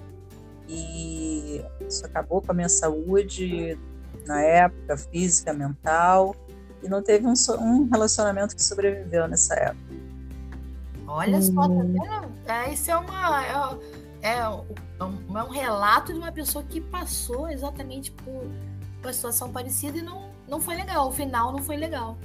E 0.68 1.64
isso 1.88 2.06
acabou 2.06 2.42
com 2.42 2.52
a 2.52 2.56
minha 2.56 2.70
saúde 2.70 3.78
na 4.26 4.42
época, 4.42 4.98
física, 4.98 5.52
mental 5.54 6.36
e 6.82 6.88
não 6.88 7.02
teve 7.02 7.28
um, 7.28 7.34
um 7.60 7.90
relacionamento 7.90 8.56
que 8.56 8.64
sobreviveu 8.64 9.28
nessa 9.28 9.54
época. 9.56 10.00
Olha 11.08 11.38
hum. 11.38 11.42
só, 11.42 11.62
tá 11.62 11.68
hum. 11.68 11.94
vendo? 11.94 12.32
É, 12.46 12.74
isso 12.74 12.92
é 12.92 12.98
uma. 12.98 13.46
É, 13.46 14.09
é, 14.22 14.48
um, 14.50 15.38
é 15.38 15.44
um 15.44 15.50
relato 15.50 16.14
de 16.14 16.20
uma 16.20 16.32
pessoa 16.32 16.64
que 16.64 16.82
passou 16.82 17.50
exatamente 17.50 18.12
por 18.12 18.48
uma 19.02 19.14
situação 19.14 19.52
parecida 19.52 19.98
e 19.98 20.02
não, 20.02 20.30
não 20.48 20.60
foi 20.60 20.76
legal. 20.76 21.08
O 21.08 21.12
final 21.12 21.52
não 21.52 21.60
foi 21.60 21.78
legal. 21.78 22.18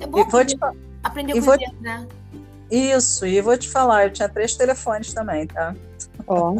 É 0.00 0.06
bom 0.06 0.24
te, 0.44 0.58
aprender 1.02 1.34
com 1.34 1.40
vou, 1.40 1.56
né? 1.80 2.08
Isso, 2.70 3.26
e 3.26 3.40
vou 3.40 3.56
te 3.58 3.68
falar, 3.68 4.04
eu 4.04 4.12
tinha 4.12 4.28
três 4.28 4.54
telefones 4.54 5.12
também, 5.12 5.46
tá? 5.46 5.74
Ó. 6.26 6.56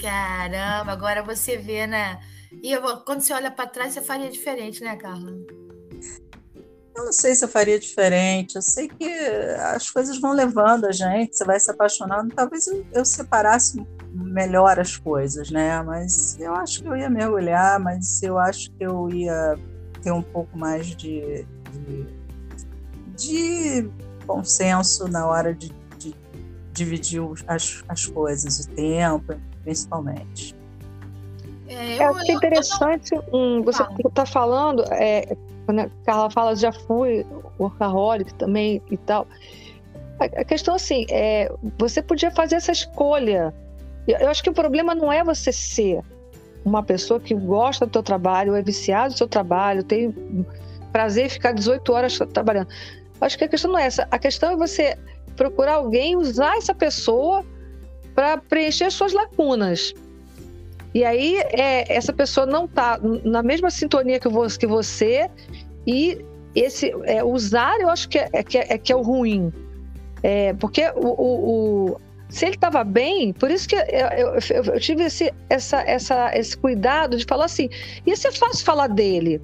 Caramba, 0.00 0.92
agora 0.92 1.22
você 1.22 1.56
vê, 1.56 1.86
né? 1.86 2.20
E 2.62 2.72
eu, 2.72 2.82
quando 2.98 3.20
você 3.20 3.32
olha 3.32 3.50
para 3.50 3.66
trás, 3.66 3.92
você 3.92 4.00
faria 4.00 4.30
diferente, 4.30 4.82
né, 4.82 4.96
Carla? 4.96 5.32
Eu 6.94 7.06
não 7.06 7.12
sei 7.12 7.34
se 7.34 7.44
eu 7.44 7.48
faria 7.48 7.78
diferente. 7.78 8.54
Eu 8.54 8.62
sei 8.62 8.88
que 8.88 9.08
as 9.74 9.90
coisas 9.90 10.18
vão 10.18 10.32
levando 10.32 10.86
a 10.86 10.92
gente, 10.92 11.36
você 11.36 11.44
vai 11.44 11.58
se 11.58 11.70
apaixonando. 11.70 12.34
Talvez 12.34 12.66
eu, 12.66 12.86
eu 12.92 13.04
separasse 13.04 13.84
melhor 14.12 14.78
as 14.78 14.96
coisas, 14.96 15.50
né? 15.50 15.82
Mas 15.82 16.38
eu 16.38 16.54
acho 16.54 16.82
que 16.82 16.88
eu 16.88 16.96
ia 16.96 17.10
mergulhar, 17.10 17.80
mas 17.80 18.22
eu 18.22 18.38
acho 18.38 18.70
que 18.72 18.84
eu 18.84 19.10
ia 19.10 19.58
ter 20.02 20.12
um 20.12 20.22
pouco 20.22 20.56
mais 20.56 20.86
de, 20.86 21.44
de, 21.72 22.06
de 23.16 23.90
bom 24.24 24.44
senso 24.44 25.08
na 25.08 25.26
hora 25.26 25.52
de, 25.52 25.72
de 25.98 26.14
dividir 26.72 27.22
as, 27.48 27.82
as 27.88 28.06
coisas, 28.06 28.60
o 28.60 28.68
tempo, 28.70 29.34
principalmente. 29.64 30.54
É, 31.66 31.98
eu, 31.98 32.14
acho 32.14 32.30
interessante 32.30 33.14
hum, 33.32 33.62
você 33.64 33.82
está 34.06 34.26
falando, 34.26 34.84
é, 34.92 35.34
quando 35.64 35.80
a 35.80 35.90
Carla 36.04 36.30
fala 36.30 36.56
já 36.56 36.72
fui 36.72 37.26
workaholic 37.58 38.32
também 38.34 38.82
e 38.90 38.96
tal. 38.96 39.26
A 40.20 40.44
questão 40.44 40.74
assim, 40.74 41.06
é, 41.10 41.52
você 41.78 42.00
podia 42.00 42.30
fazer 42.30 42.56
essa 42.56 42.72
escolha. 42.72 43.52
Eu 44.06 44.28
acho 44.28 44.42
que 44.42 44.50
o 44.50 44.54
problema 44.54 44.94
não 44.94 45.12
é 45.12 45.24
você 45.24 45.52
ser 45.52 46.00
uma 46.64 46.82
pessoa 46.82 47.18
que 47.20 47.34
gosta 47.34 47.86
do 47.86 47.92
seu 47.92 48.02
trabalho, 48.02 48.54
é 48.54 48.62
viciado 48.62 49.12
do 49.12 49.18
seu 49.18 49.28
trabalho, 49.28 49.82
tem 49.82 50.14
prazer 50.92 51.26
em 51.26 51.28
ficar 51.28 51.52
18 51.52 51.92
horas 51.92 52.18
trabalhando. 52.32 52.68
Acho 53.20 53.36
que 53.36 53.44
a 53.44 53.48
questão 53.48 53.72
não 53.72 53.78
é 53.78 53.86
essa. 53.86 54.06
A 54.10 54.18
questão 54.18 54.52
é 54.52 54.56
você 54.56 54.96
procurar 55.36 55.74
alguém, 55.74 56.16
usar 56.16 56.56
essa 56.56 56.74
pessoa 56.74 57.44
para 58.14 58.38
preencher 58.38 58.90
suas 58.90 59.12
lacunas. 59.12 59.92
E 60.94 61.04
aí 61.04 61.36
é, 61.36 61.92
essa 61.92 62.12
pessoa 62.12 62.46
não 62.46 62.66
está 62.66 62.98
na 63.24 63.42
mesma 63.42 63.68
sintonia 63.68 64.20
que 64.20 64.28
você, 64.28 64.58
que 64.58 64.66
você 64.66 65.28
e 65.86 66.24
esse 66.54 66.94
é, 67.04 67.22
usar 67.24 67.80
eu 67.80 67.90
acho 67.90 68.08
que 68.08 68.18
é, 68.18 68.28
é, 68.32 68.42
que 68.44 68.58
é, 68.58 68.78
que 68.78 68.92
é 68.92 68.96
o 68.96 69.02
ruim. 69.02 69.52
É, 70.22 70.54
porque 70.54 70.88
o, 70.94 71.08
o, 71.08 71.90
o 71.90 72.00
se 72.28 72.46
ele 72.46 72.54
estava 72.54 72.82
bem, 72.82 73.32
por 73.32 73.50
isso 73.50 73.68
que 73.68 73.76
eu, 73.76 73.82
eu, 73.82 74.64
eu, 74.64 74.80
tive 74.80 75.04
esse, 75.04 75.32
essa, 75.50 75.82
essa, 75.82 76.36
esse 76.36 76.56
cuidado 76.56 77.16
de 77.16 77.24
falar 77.24 77.44
assim. 77.44 77.68
Ia 78.06 78.16
ser 78.16 78.32
fácil 78.32 78.64
falar 78.64 78.88
dele. 78.88 79.40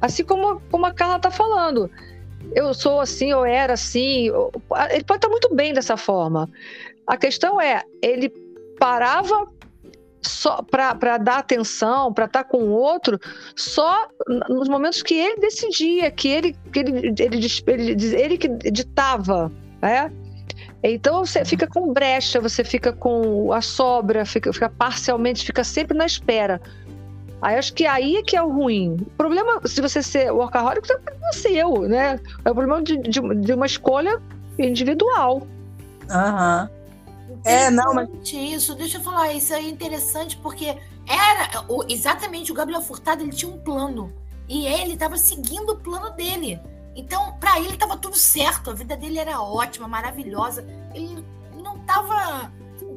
Assim 0.00 0.24
como, 0.24 0.60
como 0.70 0.86
a 0.86 0.92
Carla 0.92 1.16
está 1.16 1.30
falando. 1.30 1.90
Eu 2.54 2.72
sou 2.72 3.00
assim, 3.00 3.32
ou 3.32 3.44
era 3.44 3.72
assim. 3.72 4.30
Ele 4.90 5.04
pode 5.04 5.18
estar 5.18 5.28
muito 5.28 5.54
bem 5.54 5.74
dessa 5.74 5.96
forma. 5.96 6.48
A 7.06 7.16
questão 7.16 7.60
é, 7.60 7.82
ele 8.00 8.32
parava 8.78 9.46
só 10.28 10.62
para 10.62 11.18
dar 11.18 11.38
atenção, 11.38 12.12
para 12.12 12.24
estar 12.26 12.44
tá 12.44 12.48
com 12.48 12.58
o 12.58 12.70
outro, 12.70 13.18
só 13.56 14.08
nos 14.48 14.68
momentos 14.68 15.02
que 15.02 15.14
ele 15.14 15.40
decidia, 15.40 16.10
que 16.10 16.28
ele 16.28 16.56
que 16.72 16.78
ele, 16.80 17.14
ele, 17.18 17.46
ele, 17.66 18.16
ele 18.16 18.38
que 18.38 18.48
ditava, 18.48 19.50
né? 19.80 20.10
Então 20.82 21.24
você 21.24 21.44
fica 21.44 21.66
com 21.66 21.92
brecha, 21.92 22.40
você 22.40 22.62
fica 22.62 22.92
com 22.92 23.52
a 23.52 23.62
sobra, 23.62 24.26
fica, 24.26 24.52
fica 24.52 24.68
parcialmente, 24.68 25.44
fica 25.44 25.64
sempre 25.64 25.96
na 25.96 26.04
espera. 26.04 26.60
Aí 27.40 27.56
acho 27.56 27.72
que 27.74 27.86
aí 27.86 28.16
é 28.16 28.22
que 28.22 28.36
é 28.36 28.42
o 28.42 28.50
ruim. 28.50 28.96
O 29.00 29.10
problema, 29.16 29.60
se 29.66 29.80
você 29.80 30.02
ser 30.02 30.30
workaholic, 30.30 30.90
é 30.90 31.32
seu, 31.32 31.82
né? 31.88 32.20
É 32.44 32.50
o 32.50 32.54
problema 32.54 32.82
de, 32.82 32.96
de, 32.98 33.20
de 33.20 33.52
uma 33.52 33.66
escolha 33.66 34.20
individual. 34.58 35.46
Aham. 36.10 36.68
Uhum. 36.70 36.83
É, 37.44 37.70
não, 37.70 37.92
mas. 37.92 38.08
Isso, 38.32 38.74
deixa 38.74 38.98
eu 38.98 39.02
falar, 39.02 39.32
isso 39.32 39.52
é 39.52 39.60
interessante 39.62 40.36
porque 40.38 40.76
era 41.06 41.66
exatamente 41.88 42.50
o 42.50 42.54
Gabriel 42.54 42.80
Furtado, 42.80 43.22
ele 43.22 43.32
tinha 43.32 43.52
um 43.52 43.58
plano 43.58 44.12
e 44.48 44.66
ele 44.66 44.94
estava 44.94 45.16
seguindo 45.18 45.72
o 45.72 45.76
plano 45.76 46.10
dele. 46.10 46.58
Então, 46.96 47.34
para 47.38 47.58
ele 47.60 47.74
estava 47.74 47.96
tudo 47.96 48.16
certo, 48.16 48.70
a 48.70 48.74
vida 48.74 48.96
dele 48.96 49.18
era 49.18 49.40
ótima, 49.40 49.86
maravilhosa. 49.86 50.64
Ele 50.94 51.24
não 51.62 51.76
estava 51.76 52.50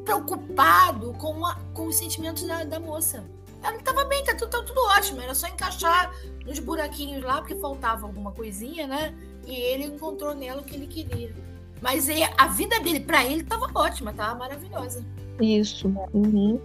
preocupado 0.04 1.12
com, 1.14 1.44
a, 1.44 1.56
com 1.74 1.86
os 1.86 1.96
sentimentos 1.96 2.44
da, 2.44 2.64
da 2.64 2.80
moça. 2.80 3.24
Ela 3.62 3.76
estava 3.76 4.04
bem, 4.04 4.22
tá 4.24 4.34
tudo, 4.34 4.50
tá 4.50 4.62
tudo 4.62 4.80
ótimo, 4.96 5.20
era 5.20 5.34
só 5.34 5.48
encaixar 5.48 6.14
nos 6.46 6.60
buraquinhos 6.60 7.22
lá, 7.22 7.38
porque 7.38 7.56
faltava 7.56 8.06
alguma 8.06 8.30
coisinha, 8.30 8.86
né? 8.86 9.12
E 9.44 9.54
ele 9.54 9.84
encontrou 9.84 10.34
nela 10.34 10.62
o 10.62 10.64
que 10.64 10.76
ele 10.76 10.86
queria. 10.86 11.34
Mas 11.80 12.08
a 12.36 12.46
vida 12.48 12.80
dele, 12.80 13.00
para 13.00 13.24
ele, 13.24 13.42
estava 13.42 13.70
ótima, 13.74 14.10
estava 14.10 14.38
maravilhosa. 14.38 15.04
Isso. 15.40 15.88
Uhum. 16.12 16.60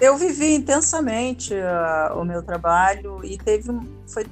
Eu 0.00 0.16
vivi 0.16 0.54
intensamente 0.54 1.54
uh, 1.54 2.18
o 2.18 2.24
meu 2.24 2.42
trabalho 2.42 3.24
e 3.24 3.36
teve 3.36 3.72
foi 4.06 4.24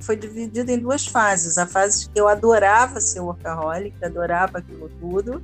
foi 0.00 0.16
dividido 0.16 0.70
em 0.70 0.78
duas 0.78 1.06
fases. 1.06 1.58
A 1.58 1.66
fase 1.66 2.08
que 2.08 2.18
eu 2.18 2.26
adorava 2.26 3.00
ser 3.00 3.20
workaholic, 3.20 3.94
adorava 4.04 4.58
aquilo 4.58 4.88
tudo, 4.98 5.42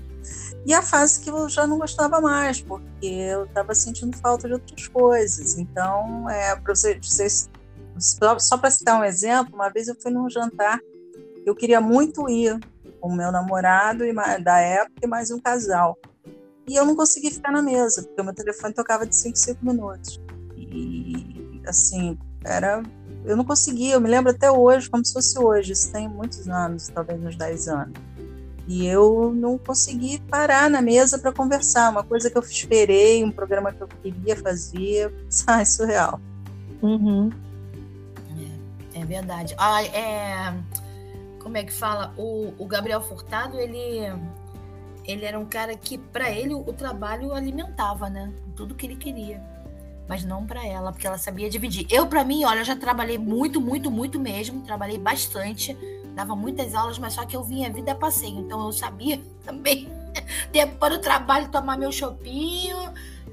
e 0.64 0.74
a 0.74 0.82
fase 0.82 1.20
que 1.20 1.30
eu 1.30 1.48
já 1.48 1.66
não 1.66 1.78
gostava 1.78 2.20
mais, 2.20 2.60
porque 2.60 3.06
eu 3.06 3.44
estava 3.44 3.74
sentindo 3.74 4.16
falta 4.16 4.48
de 4.48 4.54
outras 4.54 4.88
coisas. 4.88 5.58
Então, 5.58 6.28
é, 6.28 6.56
para 6.56 6.74
vocês, 6.74 7.48
só, 7.98 8.38
só 8.38 8.58
para 8.58 8.70
citar 8.70 9.00
um 9.00 9.04
exemplo, 9.04 9.54
uma 9.54 9.68
vez 9.68 9.88
eu 9.88 9.94
fui 9.94 10.10
num 10.10 10.28
jantar, 10.28 10.80
eu 11.44 11.54
queria 11.54 11.80
muito 11.80 12.28
ir 12.28 12.58
com 13.00 13.08
o 13.08 13.16
meu 13.16 13.30
namorado 13.30 14.04
e 14.04 14.12
da 14.42 14.58
época 14.58 15.00
e 15.02 15.06
mais 15.06 15.30
um 15.30 15.40
casal. 15.40 15.98
E 16.68 16.74
eu 16.74 16.84
não 16.84 16.96
consegui 16.96 17.30
ficar 17.30 17.52
na 17.52 17.62
mesa, 17.62 18.02
porque 18.02 18.20
o 18.20 18.24
meu 18.24 18.34
telefone 18.34 18.74
tocava 18.74 19.06
de 19.06 19.14
5 19.14 19.36
5 19.36 19.64
minutos. 19.64 20.20
E, 20.56 21.62
assim, 21.66 22.18
era 22.44 22.82
eu 23.26 23.36
não 23.36 23.44
conseguia, 23.44 23.94
eu 23.94 24.00
me 24.00 24.08
lembro 24.08 24.30
até 24.30 24.50
hoje, 24.50 24.88
como 24.88 25.04
se 25.04 25.12
fosse 25.12 25.36
hoje, 25.36 25.72
isso 25.72 25.92
tem 25.92 26.08
muitos 26.08 26.48
anos, 26.48 26.86
talvez 26.88 27.20
uns 27.20 27.36
10 27.36 27.68
anos. 27.68 27.98
E 28.68 28.86
eu 28.86 29.32
não 29.34 29.58
consegui 29.58 30.20
parar 30.28 30.70
na 30.70 30.80
mesa 30.80 31.18
para 31.18 31.32
conversar, 31.32 31.90
uma 31.90 32.04
coisa 32.04 32.30
que 32.30 32.38
eu 32.38 32.42
esperei, 32.42 33.24
um 33.24 33.32
programa 33.32 33.72
que 33.72 33.82
eu 33.82 33.88
queria 33.88 34.36
fazer, 34.36 35.12
sai 35.28 35.66
surreal. 35.66 36.20
Uhum. 36.80 37.30
É, 38.94 39.00
é, 39.00 39.04
verdade. 39.04 39.54
Ah, 39.58 39.82
é, 39.82 40.54
como 41.46 41.56
é 41.56 41.62
que 41.62 41.72
fala? 41.72 42.12
O, 42.16 42.52
o 42.58 42.66
Gabriel 42.66 43.00
Furtado, 43.00 43.56
ele, 43.56 44.00
ele 45.04 45.24
era 45.24 45.38
um 45.38 45.44
cara 45.44 45.76
que, 45.76 45.96
para 45.96 46.28
ele, 46.28 46.52
o 46.52 46.72
trabalho 46.72 47.32
alimentava, 47.32 48.10
né? 48.10 48.32
Tudo 48.56 48.74
que 48.74 48.84
ele 48.84 48.96
queria 48.96 49.40
mas 50.08 50.24
não 50.24 50.46
para 50.46 50.64
ela, 50.64 50.92
porque 50.92 51.06
ela 51.06 51.18
sabia 51.18 51.50
dividir. 51.50 51.84
Eu, 51.90 52.06
para 52.06 52.22
mim, 52.24 52.44
olha, 52.44 52.60
eu 52.60 52.64
já 52.64 52.76
trabalhei 52.76 53.18
muito, 53.18 53.60
muito, 53.60 53.90
muito 53.90 54.20
mesmo, 54.20 54.62
trabalhei 54.62 54.98
bastante, 54.98 55.76
dava 56.14 56.36
muitas 56.36 56.76
aulas, 56.76 56.96
mas 56.96 57.14
só 57.14 57.24
que 57.24 57.34
eu 57.36 57.42
vinha 57.42 57.72
vida 57.72 57.90
a 57.90 57.94
passeio, 57.94 58.38
então 58.38 58.64
eu 58.64 58.72
sabia 58.72 59.20
também 59.44 59.88
tempo 60.52 60.76
para 60.76 60.94
o 60.94 60.98
trabalho 60.98 61.48
tomar 61.48 61.76
meu 61.76 61.90
chopinho 61.90 62.76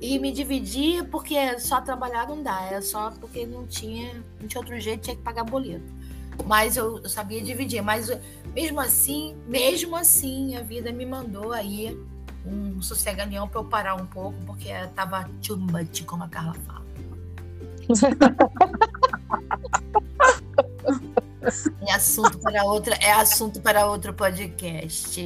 e 0.01 0.17
me 0.17 0.31
dividir, 0.31 1.03
porque 1.09 1.59
só 1.59 1.79
trabalhar 1.79 2.27
não 2.27 2.41
dá, 2.41 2.61
é 2.71 2.81
só 2.81 3.11
porque 3.19 3.45
não 3.45 3.67
tinha, 3.67 4.23
não 4.41 4.47
tinha 4.47 4.59
outro 4.59 4.79
jeito, 4.79 5.01
tinha 5.01 5.15
que 5.15 5.21
pagar 5.21 5.43
boleto. 5.43 6.03
Mas 6.45 6.77
eu, 6.77 7.07
sabia 7.07 7.41
dividir, 7.41 7.81
mas 7.81 8.09
mesmo 8.53 8.79
assim, 8.79 9.35
mesmo 9.47 9.95
assim, 9.95 10.55
a 10.55 10.61
vida 10.61 10.91
me 10.91 11.05
mandou 11.05 11.51
aí 11.51 11.97
um 12.45 12.81
sossegadinho 12.81 13.47
para 13.47 13.59
eu 13.59 13.65
parar 13.65 13.95
um 13.95 14.05
pouco, 14.05 14.37
porque 14.45 14.69
tava 14.95 15.29
much, 15.57 16.03
como 16.05 16.23
a 16.23 16.27
Carla 16.27 16.53
fala. 16.53 16.83
É 21.87 21.93
assunto 21.93 22.39
para 22.39 22.63
outra, 22.63 22.95
é 22.95 23.11
assunto 23.11 23.61
para 23.61 23.85
outro 23.85 24.13
podcast. 24.13 25.25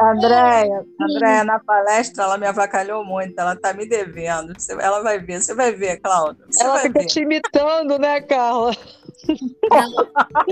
Andréia, 0.00 0.84
Andréia, 1.00 1.44
na 1.44 1.58
palestra 1.58 2.24
ela 2.24 2.38
me 2.38 2.46
avacalhou 2.46 3.04
muito, 3.04 3.38
ela 3.38 3.56
tá 3.56 3.72
me 3.72 3.86
devendo. 3.88 4.52
Ela 4.80 5.02
vai 5.02 5.18
ver, 5.18 5.40
você 5.40 5.54
vai 5.54 5.72
ver, 5.72 5.98
Cláudia. 6.00 6.44
Ela 6.60 6.78
fica 6.80 7.00
ver. 7.00 7.06
te 7.06 7.20
imitando, 7.20 7.98
né, 7.98 8.20
Carla? 8.20 8.76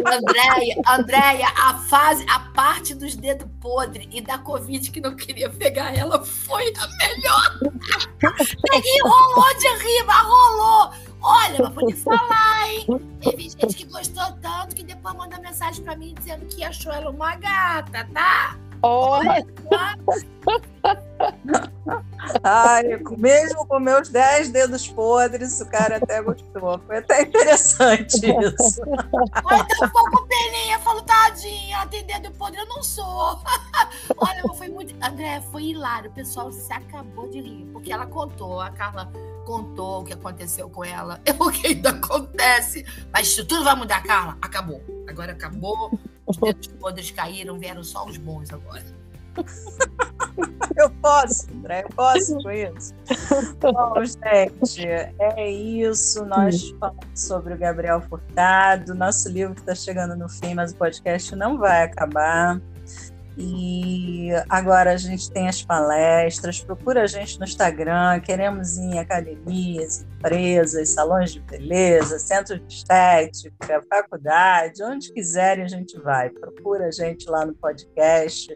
Andréia, 0.07 0.77
Andréia, 0.87 1.47
a 1.57 1.79
fase, 1.89 2.25
a 2.29 2.41
parte 2.55 2.95
dos 2.95 3.17
dedos 3.17 3.49
podres 3.61 4.07
e 4.13 4.21
da 4.21 4.39
Covid 4.39 4.91
que 4.91 5.01
não 5.01 5.17
queria 5.17 5.49
pegar 5.51 5.97
ela 5.97 6.23
foi 6.25 6.73
a 6.77 6.87
melhor. 6.99 7.59
Peguei, 8.71 8.99
rolou 9.03 9.59
de 9.59 9.69
rima, 9.69 10.23
rolou. 10.23 11.08
Olha, 11.21 11.57
mas 11.59 11.75
pode 11.75 11.95
falar, 11.95 12.69
hein? 12.69 12.87
Teve 13.21 13.43
gente 13.51 13.75
que 13.75 13.85
gostou 13.85 14.33
tanto 14.41 14.75
que 14.75 14.83
depois 14.83 15.15
manda 15.15 15.39
mensagem 15.39 15.83
pra 15.83 15.97
mim 15.97 16.15
dizendo 16.19 16.47
que 16.47 16.63
achou 16.63 16.93
ela 16.93 17.11
uma 17.11 17.35
gata, 17.37 18.07
tá? 18.13 18.57
Olha! 18.83 19.45
Ai, 22.45 22.85
mesmo 23.17 23.67
com 23.67 23.81
meus 23.81 24.09
dez 24.09 24.51
dedos 24.51 24.87
podres, 24.89 25.61
o 25.61 25.67
cara 25.67 25.97
até 25.97 26.23
gostou. 26.23 26.79
Foi 26.87 26.99
até 26.99 27.23
interessante 27.23 28.17
isso. 28.27 28.83
Ou 28.83 29.57
então 29.57 29.89
ficou 29.89 30.11
com 30.11 30.27
peninha, 30.27 30.79
falou, 30.81 31.03
tadinha, 31.03 31.87
tem 31.89 32.05
dedo 32.05 32.31
podre, 32.33 32.61
eu 32.61 32.67
não 32.67 32.83
sou. 32.83 33.41
Olha, 34.17 34.43
foi 34.57 34.69
muito. 34.69 34.95
André, 35.05 35.43
foi 35.51 35.65
hilário. 35.65 36.11
O 36.11 36.15
pessoal 36.15 36.53
se 36.53 36.73
acabou 36.73 37.29
de 37.29 37.41
rir, 37.41 37.69
porque 37.73 37.93
ela 37.93 38.07
contou, 38.07 38.61
a 38.61 38.71
Carla 38.71 39.11
contou 39.49 40.03
o 40.03 40.05
que 40.05 40.13
aconteceu 40.13 40.69
com 40.69 40.85
ela, 40.85 41.19
o 41.41 41.51
que 41.51 41.69
ainda 41.69 41.89
acontece. 41.89 42.85
Mas 43.11 43.29
isso 43.29 43.47
tudo 43.47 43.65
vai 43.65 43.75
mudar, 43.75 44.03
Carla? 44.03 44.37
Acabou. 44.43 44.85
Agora 45.09 45.33
acabou. 45.33 45.99
Os 46.27 46.37
dedos 46.37 46.67
podres 46.67 47.11
caíram, 47.11 47.59
vieram 47.59 47.83
só 47.83 48.05
os 48.05 48.19
bons 48.19 48.53
agora. 48.53 48.85
Eu 50.77 50.91
posso, 50.91 51.51
André, 51.53 51.83
eu 51.83 51.89
posso 51.89 52.37
com 52.41 52.51
isso. 52.53 52.95
Bom, 53.61 54.05
gente, 54.05 54.87
é 54.87 55.51
isso. 55.51 56.25
Nós 56.25 56.71
falamos 56.79 57.05
sobre 57.15 57.55
o 57.55 57.59
Gabriel 57.59 58.01
Furtado, 58.03 58.95
nosso 58.95 59.29
livro 59.29 59.55
que 59.55 59.61
está 59.61 59.75
chegando 59.75 60.15
no 60.15 60.29
fim, 60.29 60.55
mas 60.55 60.71
o 60.71 60.77
podcast 60.77 61.35
não 61.35 61.59
vai 61.59 61.83
acabar. 61.83 62.61
E 63.41 64.31
agora 64.49 64.95
a 64.95 64.97
gente 64.97 65.31
tem 65.31 65.49
as 65.49 65.63
palestras, 65.63 66.61
procura 66.61 67.05
a 67.05 67.07
gente 67.07 67.39
no 67.39 67.45
Instagram, 67.45 68.19
queremos 68.19 68.77
ir 68.77 68.95
em 68.95 68.99
academias, 68.99 70.05
empresas, 70.19 70.89
salões 70.89 71.33
de 71.33 71.41
beleza, 71.41 72.19
centro 72.19 72.59
de 72.59 72.75
estética, 72.75 73.81
faculdade, 73.89 74.83
onde 74.83 75.13
quiserem 75.13 75.65
a 75.65 75.69
gente 75.69 75.97
vai. 76.01 76.31
Procura 76.31 76.89
a 76.89 76.91
gente 76.91 77.31
lá 77.31 77.47
no 77.47 77.55
podcast, 77.55 78.53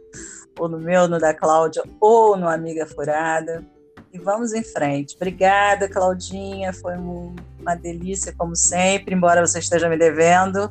ou 0.58 0.68
no 0.68 0.80
meu, 0.80 1.06
no 1.06 1.20
da 1.20 1.32
Cláudia, 1.32 1.84
ou 2.00 2.36
no 2.36 2.48
Amiga 2.48 2.84
Furada. 2.84 3.64
E 4.12 4.18
vamos 4.18 4.52
em 4.52 4.64
frente. 4.64 5.14
Obrigada, 5.14 5.88
Claudinha. 5.88 6.72
Foi 6.72 6.96
uma 6.96 7.76
delícia, 7.76 8.34
como 8.36 8.56
sempre, 8.56 9.14
embora 9.14 9.46
você 9.46 9.60
esteja 9.60 9.88
me 9.88 9.96
devendo. 9.96 10.68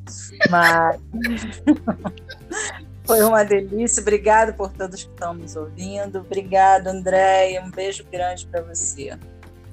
Mas 0.50 1.00
Foi 3.12 3.24
uma 3.24 3.43
delícia. 3.43 4.02
Obrigado 4.02 4.54
por 4.54 4.71
todos 4.71 5.04
que 5.04 5.10
estão 5.10 5.34
nos 5.34 5.56
ouvindo. 5.56 6.19
Obrigado, 6.19 6.88
Andréia. 6.88 7.62
Um 7.62 7.69
beijo 7.69 8.06
grande 8.10 8.45
para 8.47 8.62
você. 8.62 9.17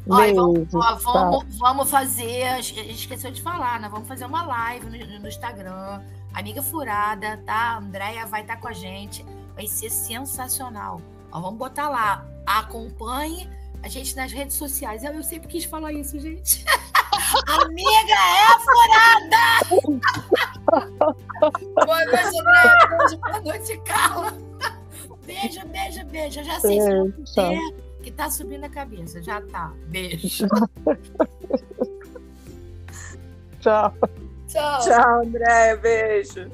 Olha, 0.09 0.35
vamos, 0.35 0.69
vamos, 0.73 1.59
vamos, 1.59 1.91
fazer. 1.91 2.45
A 2.45 2.61
gente 2.61 2.91
esqueceu 2.93 3.31
de 3.31 3.43
falar, 3.43 3.79
né? 3.79 3.89
Vamos 3.89 4.09
fazer 4.09 4.25
uma 4.25 4.43
live 4.43 4.87
no, 4.87 5.21
no 5.21 5.29
Instagram. 5.29 6.03
Amiga 6.33 6.63
Furada, 6.63 7.41
tá? 7.45 7.75
A 7.75 7.79
Andréia 7.79 8.27
vai 8.27 8.41
estar 8.41 8.57
tá 8.57 8.61
com 8.61 8.69
a 8.69 8.73
gente. 8.73 9.25
Vai 9.55 9.67
ser 9.67 9.91
sensacional. 9.91 11.01
Ó, 11.31 11.41
vamos 11.41 11.59
botar 11.59 11.89
lá. 11.89 12.27
Acompanhe 12.47 13.49
a 13.83 13.89
gente 13.89 14.17
nas 14.17 14.33
redes 14.33 14.57
sociais. 14.57 15.05
Eu, 15.05 15.13
eu 15.13 15.23
sempre 15.23 15.49
quis 15.49 15.65
falar 15.65 15.93
isso, 15.93 16.19
gente. 16.19 16.65
Amiga 17.47 18.15
é 18.15 18.59
furada! 18.61 20.09
boa 20.69 22.05
noite, 22.05 22.39
André. 22.39 22.63
Boa 23.17 23.41
noite, 23.41 23.81
Carla. 23.85 24.33
Beijo, 25.25 25.67
beijo, 25.69 26.05
beijo. 26.07 26.41
Eu 26.41 26.45
já 26.45 26.61
sei 26.61 26.81
se 26.81 26.91
é 27.41 27.59
que 28.03 28.11
tá 28.11 28.31
subindo 28.31 28.65
a 28.65 28.69
cabeça. 28.69 29.23
Já 29.23 29.41
tá. 29.43 29.73
Beijo. 29.87 30.47
Tchau. 33.61 33.93
Tchau. 34.47 34.81
Tchau, 34.81 35.23
André. 35.23 35.77
Beijo. 35.77 36.51